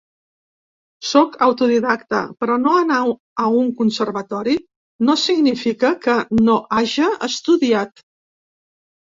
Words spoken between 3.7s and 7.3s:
conservatori no significa que no haja